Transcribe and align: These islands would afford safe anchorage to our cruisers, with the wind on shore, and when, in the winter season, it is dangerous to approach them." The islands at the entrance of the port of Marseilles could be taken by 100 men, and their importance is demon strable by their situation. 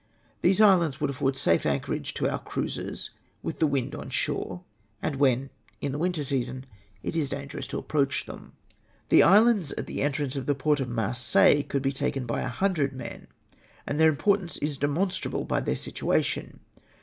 These 0.41 0.59
islands 0.59 0.99
would 0.99 1.11
afford 1.11 1.35
safe 1.37 1.63
anchorage 1.63 2.15
to 2.15 2.27
our 2.27 2.39
cruisers, 2.39 3.11
with 3.43 3.59
the 3.59 3.67
wind 3.67 3.93
on 3.93 4.09
shore, 4.09 4.63
and 4.99 5.17
when, 5.17 5.51
in 5.79 5.91
the 5.91 5.99
winter 5.99 6.23
season, 6.23 6.65
it 7.03 7.15
is 7.15 7.29
dangerous 7.29 7.67
to 7.67 7.77
approach 7.77 8.25
them." 8.25 8.53
The 9.09 9.21
islands 9.21 9.73
at 9.73 9.85
the 9.85 10.01
entrance 10.01 10.35
of 10.35 10.47
the 10.47 10.55
port 10.55 10.79
of 10.79 10.89
Marseilles 10.89 11.65
could 11.69 11.83
be 11.83 11.91
taken 11.91 12.25
by 12.25 12.41
100 12.41 12.93
men, 12.93 13.27
and 13.85 13.99
their 13.99 14.09
importance 14.09 14.57
is 14.57 14.79
demon 14.79 15.09
strable 15.09 15.47
by 15.47 15.59
their 15.59 15.75
situation. 15.75 16.61